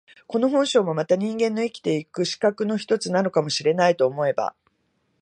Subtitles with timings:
[0.25, 4.55] この本性もまた人間の生きて行く資格の一つなのかも知れないと思えば、